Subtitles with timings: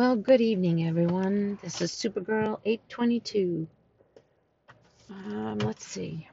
[0.00, 1.58] Well, good evening, everyone.
[1.60, 3.68] This is Supergirl 822.
[5.10, 6.26] Um, let's see.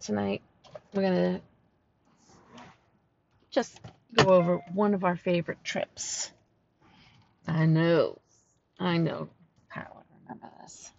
[0.00, 0.40] Tonight,
[0.94, 1.40] we're going to
[3.50, 3.78] just
[4.14, 6.30] go over one of our favorite trips.
[7.46, 8.18] I know,
[8.80, 9.28] I know,
[9.68, 10.90] Pat would remember this.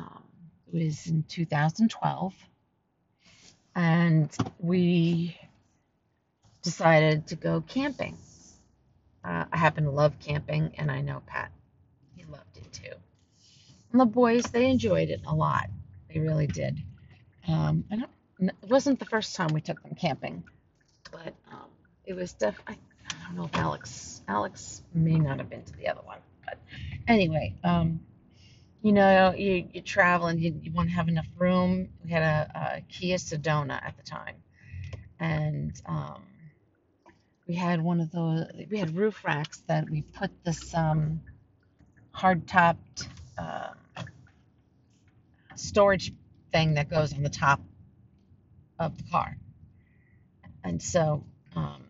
[0.00, 0.24] Um,
[0.66, 2.34] it was in 2012,
[3.76, 5.38] and we
[6.62, 8.16] decided to go camping.
[9.24, 11.50] Uh, I happen to love camping, and I know Pat,
[12.16, 12.94] he loved it too.
[13.92, 15.68] And the boys, they enjoyed it a lot.
[16.12, 16.78] They really did.
[17.48, 18.10] Um, I don't,
[18.40, 20.44] it wasn't the first time we took them camping,
[21.10, 21.68] but um,
[22.04, 22.78] it was definitely.
[23.10, 26.58] I, don't know if Alex, Alex may not have been to the other one, but
[27.06, 28.00] anyway, um,
[28.82, 31.88] you know, you you travel and you, you want to have enough room.
[32.04, 34.36] We had a, a Kia Sedona at the time,
[35.18, 36.22] and um,
[37.50, 41.20] we had one of those we had roof racks that we put this um,
[42.12, 43.70] hard topped uh,
[45.56, 46.12] storage
[46.52, 47.60] thing that goes on the top
[48.78, 49.36] of the car.
[50.62, 51.24] And so
[51.56, 51.82] um,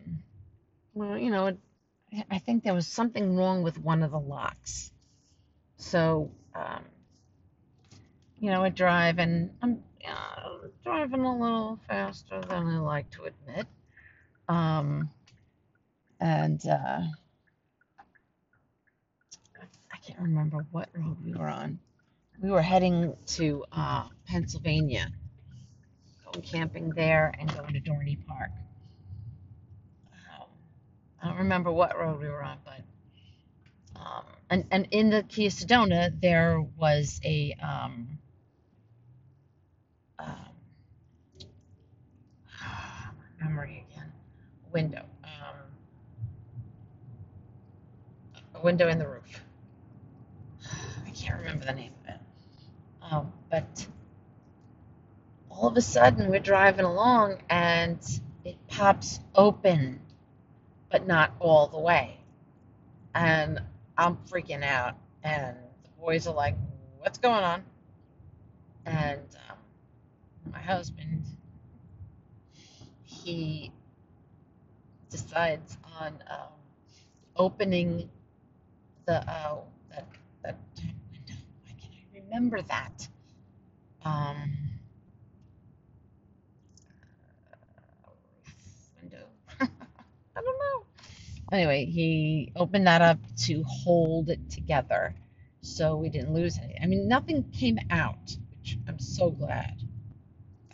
[0.95, 1.55] well you know
[2.31, 4.91] i think there was something wrong with one of the locks.
[5.77, 6.85] So um,
[8.39, 13.25] you know i drive and i'm uh, driving a little faster than i like to
[13.25, 13.67] admit.
[14.49, 15.11] Um,
[16.21, 17.01] and uh,
[19.91, 21.79] I can't remember what road we were on.
[22.41, 25.07] We were heading to uh, Pennsylvania,
[26.23, 28.51] going camping there and going to Dorney Park.
[30.13, 30.47] Um,
[31.21, 32.81] I don't remember what road we were on, but
[33.99, 38.19] um, and and in the Kia Sedona there was a um,
[40.19, 40.35] um,
[43.41, 44.11] memory again
[44.71, 45.03] window.
[45.23, 45.61] Um,
[48.61, 49.43] window in the roof.
[51.05, 52.19] I can't remember the name of it.
[53.01, 53.85] Um, but
[55.49, 57.99] all of a sudden, we're driving along and
[58.45, 59.99] it pops open,
[60.89, 62.17] but not all the way.
[63.13, 63.61] And
[63.97, 64.95] I'm freaking out.
[65.23, 66.55] And the boys are like,
[66.99, 67.63] What's going on?
[68.85, 69.57] And um,
[70.51, 71.23] my husband,
[73.03, 73.71] he
[75.09, 76.47] decides on um,
[77.35, 78.09] opening
[79.11, 79.55] the uh,
[79.93, 80.07] top
[81.11, 81.41] window.
[81.65, 83.07] Why can't I remember that?
[84.05, 84.53] Um,
[89.01, 89.25] window.
[89.59, 89.67] I
[90.35, 90.85] don't know.
[91.51, 95.13] Anyway, he opened that up to hold it together,
[95.59, 96.79] so we didn't lose any.
[96.81, 99.75] I mean, nothing came out, which I'm so glad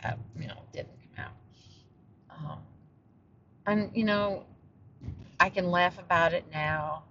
[0.00, 2.50] that you know didn't come out.
[2.52, 2.58] Um,
[3.66, 4.44] and you know,
[5.40, 7.02] I can laugh about it now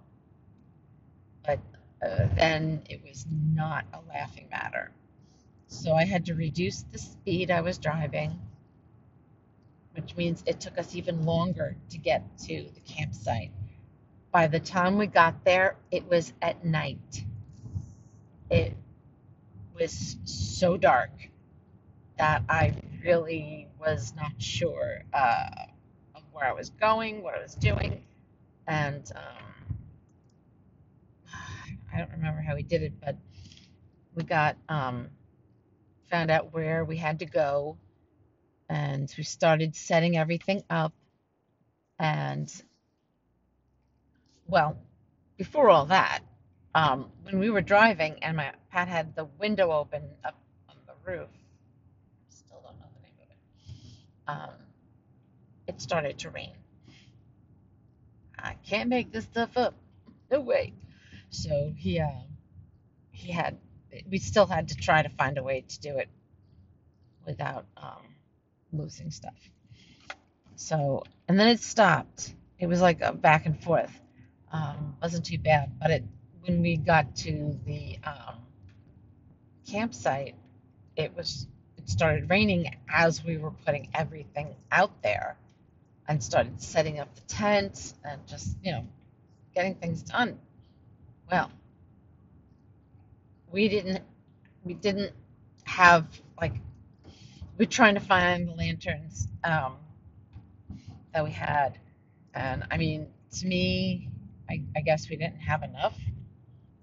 [1.48, 1.60] but
[2.06, 4.90] uh, then it was not a laughing matter.
[5.66, 8.38] So I had to reduce the speed I was driving,
[9.94, 13.50] which means it took us even longer to get to the campsite.
[14.30, 17.24] By the time we got there, it was at night.
[18.50, 18.76] It
[19.74, 21.10] was so dark
[22.18, 25.48] that I really was not sure uh,
[26.14, 28.02] of where I was going, what I was doing,
[28.66, 29.48] and um,
[31.98, 33.16] I don't remember how we did it, but
[34.14, 35.08] we got um,
[36.08, 37.76] found out where we had to go,
[38.68, 40.92] and we started setting everything up.
[41.98, 42.48] And
[44.46, 44.78] well,
[45.38, 46.20] before all that,
[46.72, 50.36] um, when we were driving, and my Pat had the window open up
[50.68, 51.28] on the roof.
[52.28, 54.50] Still don't know the name of it.
[54.52, 54.54] Um,
[55.66, 56.52] it started to rain.
[58.38, 59.74] I can't make this stuff up.
[60.30, 60.74] No way.
[61.30, 62.08] So he uh,
[63.10, 63.58] he had
[64.10, 66.08] we still had to try to find a way to do it
[67.26, 68.02] without um,
[68.72, 69.38] losing stuff.
[70.56, 72.34] So and then it stopped.
[72.58, 74.00] It was like a back and forth.
[74.52, 76.04] Um, wasn't too bad, but it
[76.42, 78.38] when we got to the um,
[79.70, 80.34] campsite,
[80.96, 81.46] it was
[81.76, 85.36] it started raining as we were putting everything out there
[86.08, 88.86] and started setting up the tent and just you know
[89.54, 90.38] getting things done.
[91.30, 91.50] Well,
[93.52, 94.02] we didn't
[94.64, 95.12] we didn't
[95.64, 96.06] have
[96.40, 96.54] like
[97.58, 99.76] we're trying to find the lanterns um,
[101.14, 101.78] that we had,
[102.34, 103.08] and I mean
[103.38, 104.08] to me,
[104.50, 105.98] I, I guess we didn't have enough.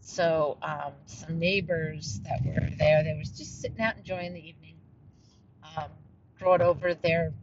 [0.02, 4.76] So um, some neighbors that were there, they was just sitting out enjoying the evening,
[5.78, 5.90] um,
[6.40, 7.34] brought over their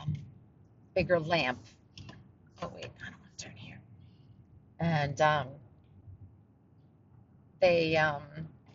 [0.00, 0.14] um,
[0.94, 1.60] bigger lamp.
[2.62, 3.80] Oh wait, i don't want to turn here
[4.80, 5.48] and um,
[7.62, 8.22] they um,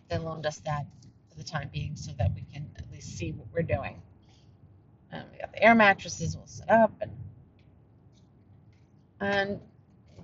[0.09, 0.87] they loaned us that
[1.29, 4.01] for the time being so that we can at least see what we're doing.
[5.11, 7.11] And we got the air mattresses all set up and
[9.19, 9.59] and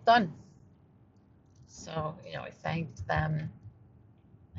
[0.07, 0.33] done.
[1.67, 3.51] So you know, we thanked them,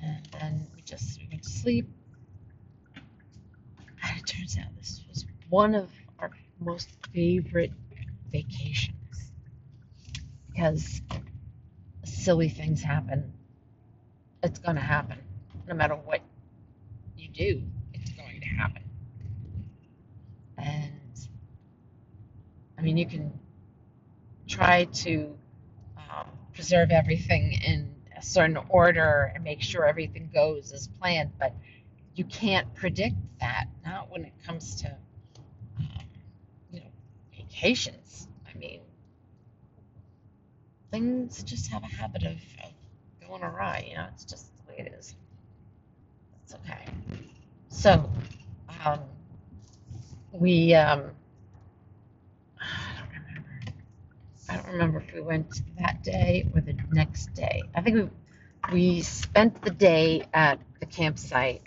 [0.02, 1.88] and then we just we went to sleep.
[4.06, 6.30] And it turns out this was one of our
[6.60, 7.72] most favorite
[8.30, 9.32] vacations
[10.52, 11.00] because
[12.04, 13.32] silly things happen.
[14.44, 15.18] It's going to happen.
[15.66, 16.20] No matter what
[17.16, 17.62] you do,
[17.94, 18.82] it's going to happen.
[20.58, 21.28] And
[22.76, 23.32] I mean, you can
[24.46, 25.34] try to
[25.96, 31.54] um, preserve everything in a certain order and make sure everything goes as planned, but
[32.14, 34.88] you can't predict that, not when it comes to,
[35.80, 36.04] um,
[36.70, 36.86] you know,
[37.34, 38.28] vacations.
[38.46, 38.82] I mean,
[40.90, 42.73] things just have a habit of, of
[43.38, 43.86] going awry.
[43.88, 45.14] You know, it's just the way it is.
[46.42, 46.84] It's okay.
[47.68, 48.08] So,
[48.84, 49.00] um,
[50.32, 51.10] we, um,
[52.60, 53.50] I don't remember.
[54.48, 57.62] I don't remember if we went that day or the next day.
[57.74, 58.08] I think we
[58.72, 61.62] we spent the day at the campsite,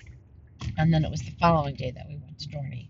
[0.77, 2.87] and then it was the following day that we went to Dorney.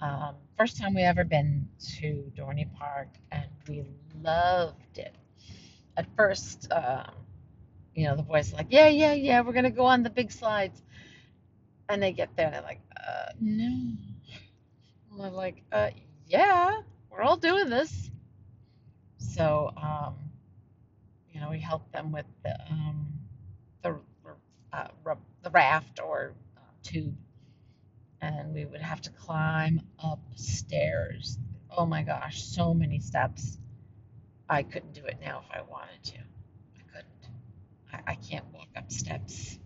[0.00, 1.68] Um, first time we ever been
[1.98, 3.84] to Dorney Park, and we
[4.22, 5.14] loved it.
[5.96, 7.12] At first, um,
[7.96, 10.30] you know, the boys are like, yeah, yeah, yeah, we're gonna go on the big
[10.30, 10.82] slides,
[11.88, 13.64] and they get there and they're like, uh, no.
[15.12, 15.90] And I'm like, uh,
[16.26, 18.10] yeah, we're all doing this.
[19.18, 20.14] So, um,
[21.32, 23.06] you know, we help them with the um,
[23.82, 23.98] the
[24.72, 24.88] uh,
[25.42, 27.16] the raft or uh, tube,
[28.20, 31.38] and we would have to climb up stairs.
[31.74, 33.58] Oh my gosh, so many steps.
[34.48, 36.25] I couldn't do it now if I wanted to.
[38.06, 39.58] I can't walk up steps.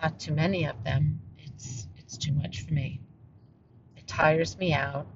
[0.00, 1.20] Not too many of them.
[1.38, 3.00] It's it's too much for me.
[3.96, 5.06] It tires me out,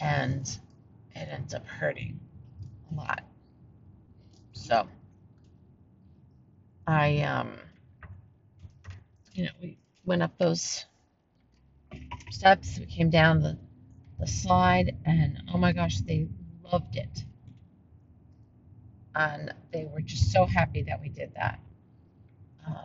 [0.00, 0.46] and
[1.14, 2.20] it ends up hurting
[2.90, 3.22] a lot.
[4.52, 4.86] So
[6.86, 7.52] I um
[9.32, 10.84] you know we went up those
[12.30, 12.78] steps.
[12.78, 13.58] We came down the
[14.18, 16.28] the slide, and oh my gosh, they
[16.62, 17.24] loved it
[19.14, 21.58] and they were just so happy that we did that.
[22.66, 22.76] Um,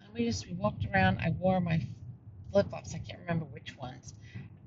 [0.00, 1.18] and we just we walked around.
[1.18, 1.80] I wore my
[2.50, 2.94] flip flops.
[2.94, 4.14] I can't remember which ones,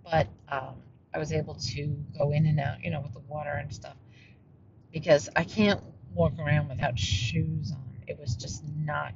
[0.04, 0.76] but um,
[1.14, 1.88] I was able to
[2.18, 3.96] go in and out, you know, with the water and stuff,
[4.92, 5.82] because I can't
[6.14, 7.84] walk around without shoes on.
[8.08, 9.14] It was just not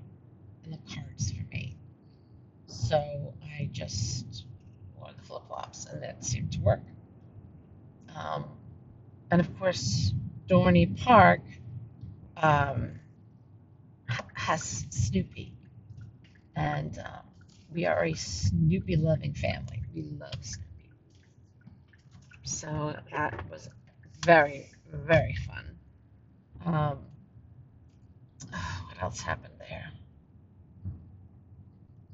[0.64, 1.78] in the cards for me.
[2.68, 4.46] So I just
[4.98, 6.82] wore the flip flops, and that seemed to work.
[8.16, 8.46] Um,
[9.32, 10.14] and of course,
[10.48, 11.42] Dorney Park
[12.42, 13.00] um,
[14.34, 15.54] has Snoopy,
[16.56, 17.24] and um,
[17.74, 19.84] we are a Snoopy loving family.
[19.94, 20.90] We love Snoopy.
[22.44, 23.70] So that was
[24.26, 25.78] very, very fun.
[26.66, 27.00] Um,
[28.52, 29.92] what else happened there?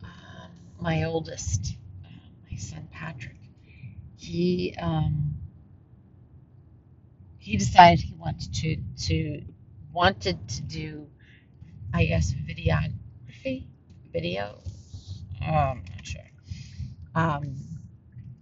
[0.03, 1.75] Um, my oldest,
[2.05, 2.09] uh,
[2.51, 3.37] my son Patrick,
[4.17, 5.35] he um,
[7.37, 9.43] he decided he wanted to to
[9.95, 11.07] wanted to do,
[11.93, 13.63] I guess, videography,
[14.11, 14.59] video.
[15.41, 16.21] Oh, I'm not sure.
[17.15, 17.55] Um,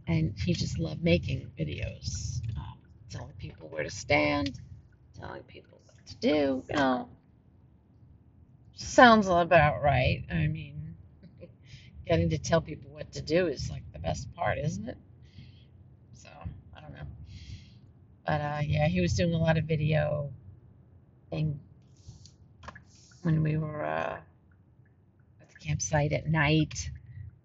[0.08, 2.80] and he just loved making videos, um,
[3.12, 4.60] telling people where to stand,
[5.20, 6.64] telling people what to do.
[6.70, 7.10] You know,
[8.74, 10.24] sounds about right.
[10.32, 10.96] I mean,
[12.08, 14.98] getting to tell people what to do is like the best part, isn't it?
[16.16, 16.30] So
[16.76, 17.08] I don't know,
[18.26, 20.32] but uh, yeah, he was doing a lot of video
[21.34, 21.60] thing
[23.24, 24.18] when we were uh,
[25.42, 26.92] at the campsite at night.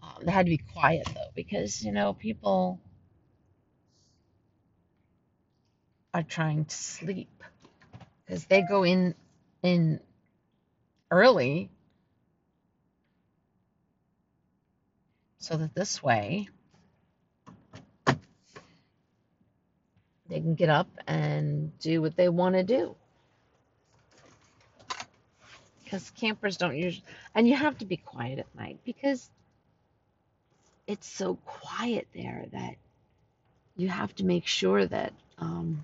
[0.03, 2.81] Um, they had to be quiet though because you know people
[6.13, 7.43] are trying to sleep
[8.27, 9.15] because they go in
[9.63, 10.01] in
[11.11, 11.71] early
[15.39, 16.49] so that this way
[20.29, 22.95] they can get up and do what they want to do
[25.89, 27.05] because campers don't usually,
[27.35, 29.31] and you have to be quiet at night because
[30.87, 32.75] it's so quiet there that
[33.75, 35.83] you have to make sure that um,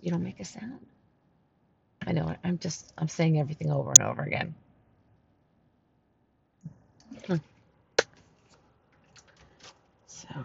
[0.00, 0.80] you don't make a sound.
[2.06, 4.54] I know I'm just I'm saying everything over and over again.
[7.26, 7.36] Hmm.
[10.06, 10.44] So, all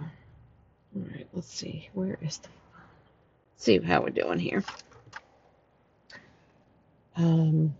[1.09, 1.87] right, let's see.
[1.93, 2.49] Where is the?
[3.53, 4.61] Let's see how we're doing here.
[7.15, 7.75] Um,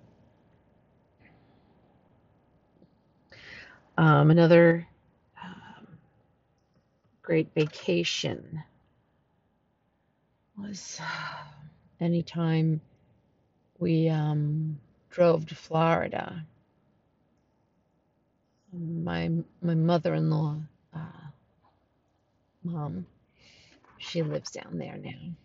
[3.98, 4.88] um, another
[5.44, 5.88] um,
[7.22, 8.64] great vacation
[10.58, 11.00] was
[12.00, 12.82] anytime
[13.80, 16.46] we um, drove to Florida.
[18.72, 19.30] My
[19.62, 20.58] my mother-in-law,
[20.96, 21.28] uh,
[22.64, 23.06] mom,
[24.00, 25.36] she lives down there now.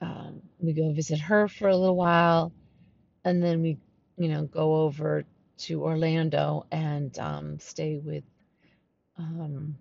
[0.00, 2.52] Um, we go visit her for a little while,
[3.24, 3.78] and then we,
[4.16, 5.24] you know, go over
[5.58, 8.24] to Orlando and um, stay with
[9.18, 9.76] um,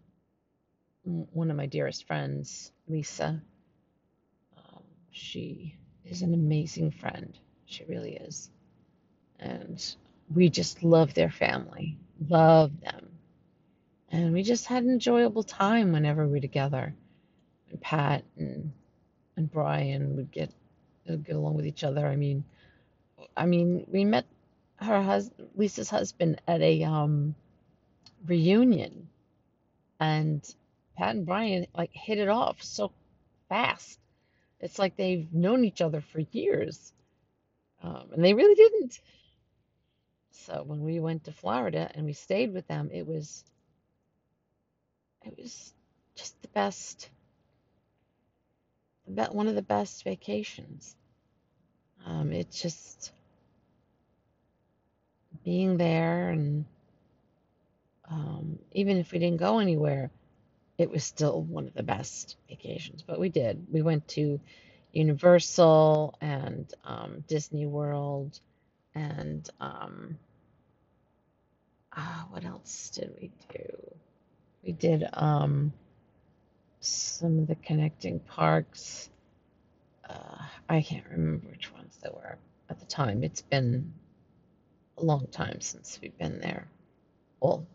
[1.03, 3.41] one of my dearest friends, Lisa.
[4.57, 7.37] Um, she is an amazing friend.
[7.65, 8.49] She really is.
[9.39, 9.83] And
[10.33, 11.97] we just love their family,
[12.29, 13.09] love them.
[14.09, 16.95] And we just had an enjoyable time whenever we were together.
[17.69, 18.71] And Pat and,
[19.35, 20.51] and Brian would get,
[21.05, 22.07] get along with each other.
[22.07, 22.45] I mean,
[23.35, 24.25] I mean, we met
[24.77, 27.35] her husband, Lisa's husband, at a um,
[28.25, 29.07] reunion,
[29.99, 30.43] and
[30.97, 32.91] Pat and Brian like hit it off so
[33.49, 33.99] fast.
[34.59, 36.93] It's like they've known each other for years,
[37.83, 38.99] um, and they really didn't.
[40.31, 43.43] So when we went to Florida and we stayed with them, it was
[45.25, 45.73] it was
[46.15, 47.09] just the best,
[49.05, 50.95] one of the best vacations.
[52.05, 53.11] Um, it's just
[55.45, 56.65] being there, and
[58.09, 60.11] um, even if we didn't go anywhere,
[60.77, 63.03] it was still one of the best vacations.
[63.03, 63.65] But we did.
[63.71, 64.41] We went to
[64.91, 68.39] Universal and um, Disney World,
[68.95, 70.17] and um,
[71.93, 73.95] ah, what else did we do?
[74.63, 75.71] We did um,
[76.79, 79.09] some of the connecting parks.
[80.09, 80.37] Uh,
[80.69, 82.37] I can't remember which ones they were
[82.69, 83.23] at the time.
[83.23, 83.93] It's been
[84.97, 86.67] a long time since we've been there,
[87.39, 87.67] all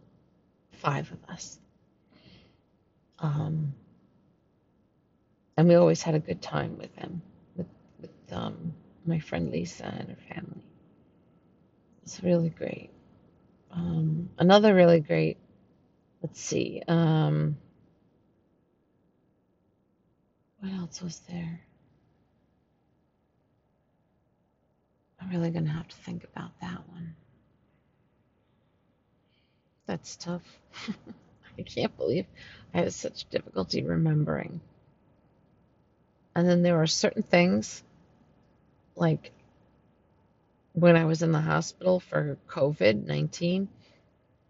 [0.73, 1.59] five of us.
[3.19, 3.75] Um,
[5.57, 7.21] and we always had a good time with them,
[7.57, 7.67] with
[8.01, 8.73] with um,
[9.05, 10.65] my friend Lisa and her family.
[12.03, 12.91] It's really great.
[13.71, 15.37] Um, another really great.
[16.23, 16.83] Let's see.
[16.89, 17.57] Um,
[20.61, 21.61] what else was there?
[25.21, 27.15] I'm really gonna have to think about that one.
[29.87, 30.43] That's tough.
[31.59, 32.27] I can't believe
[32.73, 34.61] I have such difficulty remembering.
[36.35, 37.83] And then there are certain things,
[38.97, 39.33] like
[40.73, 43.69] when I was in the hospital for COVID 19,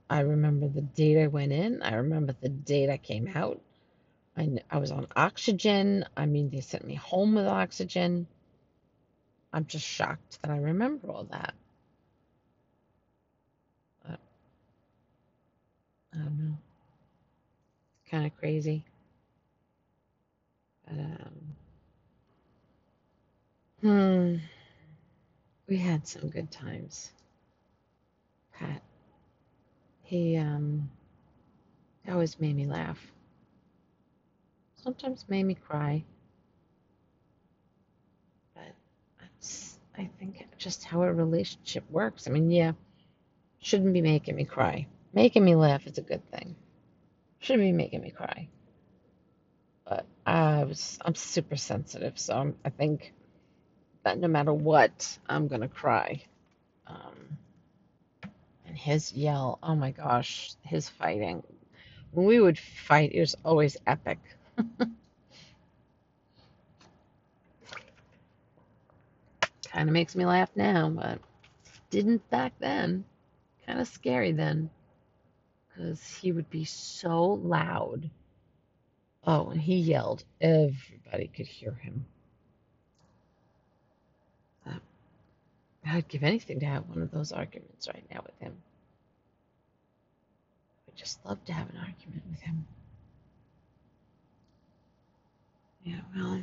[0.09, 1.83] I remember the date I went in.
[1.83, 3.61] I remember the date I came out.
[4.37, 6.05] I, I was on oxygen.
[6.17, 8.27] I mean, they sent me home with oxygen.
[9.53, 11.55] I'm just shocked that I remember all that.
[14.09, 14.17] Uh,
[16.15, 16.59] I don't know.
[18.03, 18.85] It's kind of crazy.
[20.87, 21.57] But, um,
[23.81, 24.37] hmm,
[25.69, 27.11] we had some good times.
[28.55, 28.83] Pat,
[30.05, 30.91] he um,
[32.09, 32.99] always made me laugh.
[34.77, 36.05] Sometimes made me cry,
[38.55, 38.75] but
[39.21, 42.27] that's, I think, just how a relationship works.
[42.27, 42.73] I mean, yeah,
[43.61, 44.87] shouldn't be making me cry.
[45.13, 46.57] Making me laugh is a good thing.
[47.39, 48.49] Shouldn't be making me cry.
[49.85, 53.13] But I was, I'm super sensitive, so I'm, I think
[54.03, 56.23] that no matter what, I'm gonna cry.
[56.87, 57.37] Um,
[58.67, 61.43] and his yell, oh my gosh, his fighting.
[62.13, 64.19] When we would fight, it was always epic.
[69.73, 71.19] kind of makes me laugh now, but
[71.91, 73.05] didn't back then.
[73.67, 74.71] Kind of scary then,
[75.69, 78.11] because he would be so loud.
[79.27, 80.25] Oh, and he yelled.
[80.41, 82.07] Everybody could hear him.
[84.67, 84.79] Uh,
[85.87, 88.57] I'd give anything to have one of those arguments right now with him.
[90.89, 92.67] I'd just love to have an argument with him.
[95.85, 96.43] Yeah, well,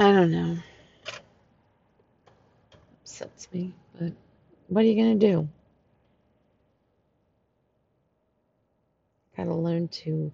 [0.00, 0.56] I don't know.
[3.02, 4.14] Upsets me, but
[4.68, 5.46] what are you gonna do?
[9.36, 10.32] Gotta learn to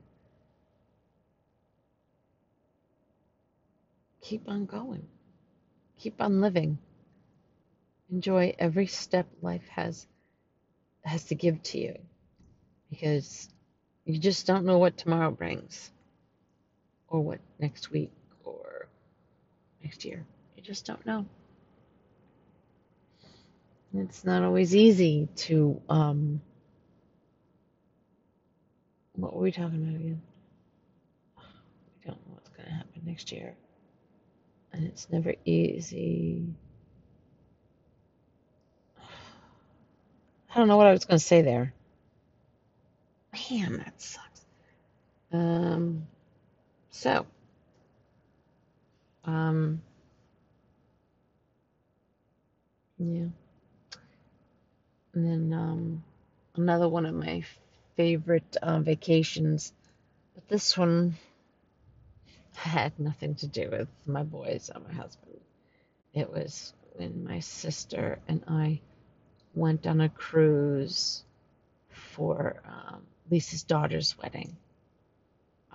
[4.20, 5.04] keep on going,
[5.98, 6.78] keep on living,
[8.12, 10.06] enjoy every step life has
[11.02, 11.98] has to give to you,
[12.88, 13.48] because
[14.04, 15.90] you just don't know what tomorrow brings,
[17.08, 18.12] or what next week,
[19.82, 20.24] next year.
[20.56, 21.26] You just don't know.
[23.94, 26.40] It's not always easy to, um,
[29.14, 30.20] what were we talking about again?
[31.38, 33.54] We don't know what's going to happen next year.
[34.72, 36.44] And it's never easy.
[39.00, 41.72] I don't know what I was going to say there.
[43.50, 44.44] Man, that sucks.
[45.32, 46.06] Um,
[46.90, 47.26] so,
[49.26, 49.82] um,
[52.98, 53.26] yeah.
[55.14, 56.04] And then um,
[56.56, 57.44] another one of my
[57.96, 59.72] favorite uh, vacations,
[60.34, 61.16] but this one
[62.54, 65.40] had nothing to do with my boys or my husband.
[66.14, 68.80] It was when my sister and I
[69.54, 71.24] went on a cruise
[71.90, 74.56] for um, Lisa's daughter's wedding.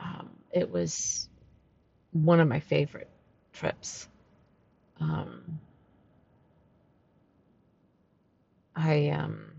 [0.02, 1.30] Um, it was
[2.14, 3.11] one of my favorite
[3.54, 4.08] trips.
[5.00, 5.60] Um,
[8.76, 9.52] I um,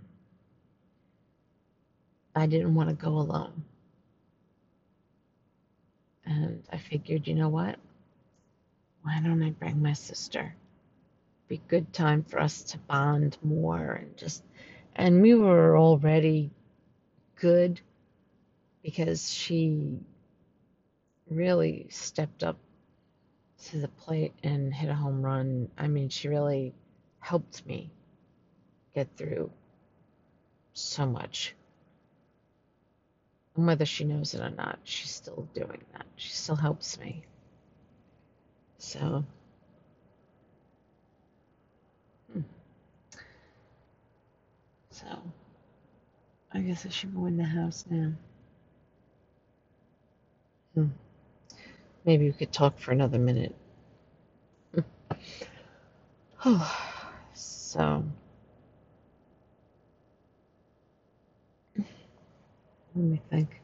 [2.35, 3.65] I didn't want to go alone,
[6.25, 7.77] and I figured, you know what?
[9.03, 10.55] Why don't I bring my sister?
[11.49, 14.43] Be good time for us to bond more and just.
[14.97, 16.51] And we were already
[17.37, 17.81] good
[18.83, 19.99] because she
[21.31, 22.59] really stepped up
[23.67, 25.69] to the plate and hit a home run.
[25.79, 26.75] I mean, she really
[27.21, 27.91] helped me
[28.95, 29.51] get through
[30.75, 31.55] so much.
[33.57, 36.07] And whether she knows it or not, she's still doing that.
[36.17, 37.23] She still helps me.
[38.79, 39.25] So,
[42.33, 42.41] hmm.
[44.91, 45.07] so
[46.53, 48.13] I guess I should go in the house now.
[50.75, 50.87] Hmm.
[52.05, 53.55] Maybe we could talk for another minute.
[56.45, 56.77] Oh,
[57.35, 58.05] so,
[61.77, 61.87] let
[62.97, 63.61] me think.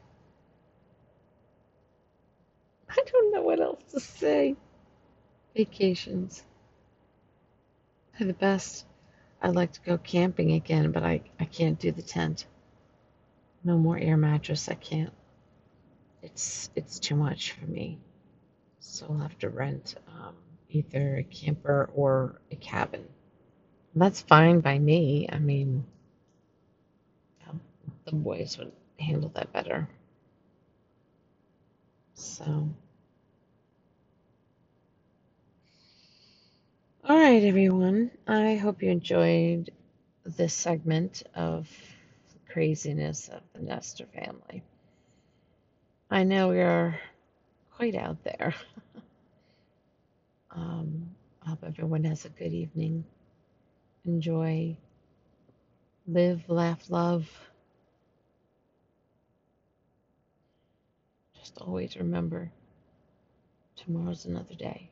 [2.89, 4.55] I don't know what else to say.
[5.55, 6.43] Vacations
[8.17, 8.85] are the best.
[9.41, 12.45] I'd like to go camping again, but I, I can't do the tent.
[13.65, 14.69] No more air mattress.
[14.69, 15.13] I can't.
[16.23, 17.97] It's it's too much for me.
[18.79, 20.35] So I'll have to rent um,
[20.69, 23.05] either a camper or a cabin.
[23.95, 25.27] That's fine by me.
[25.31, 25.85] I mean,
[27.49, 27.59] um,
[28.05, 29.89] the boys would handle that better.
[32.13, 32.69] So,
[37.03, 38.11] all right, everyone.
[38.27, 39.71] I hope you enjoyed
[40.25, 41.69] this segment of
[42.49, 44.63] craziness of the Nestor family.
[46.11, 46.99] I know we are
[47.79, 48.53] quite out there.
[50.51, 51.09] um,
[51.41, 53.05] I hope everyone has a good evening.
[54.05, 54.75] Enjoy,
[56.05, 57.25] live, laugh, love.
[61.39, 62.51] Just always remember
[63.77, 64.89] tomorrow's another day.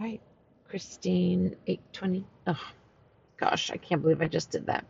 [0.00, 0.22] All right,
[0.70, 2.24] Christine, 820.
[2.46, 2.70] Oh,
[3.36, 4.86] gosh, I can't believe I just did that.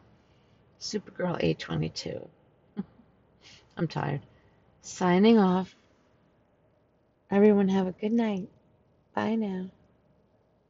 [0.78, 2.28] Supergirl 822.
[3.76, 4.20] I'm tired.
[4.88, 5.76] Signing off.
[7.30, 8.48] Everyone have a good night.
[9.14, 9.66] Bye now.